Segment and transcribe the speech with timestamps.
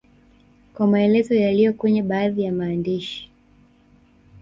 [0.73, 3.31] kwa maelezo yaliyo kwenye baadhi ya maandishi